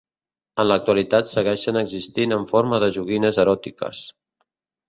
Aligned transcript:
En 0.63 0.67
l'actualitat 0.69 1.29
segueixen 1.33 1.77
existint 1.83 2.35
en 2.39 2.49
forma 2.53 2.83
de 2.85 2.91
joguines 2.97 3.41
eròtiques. 3.45 4.05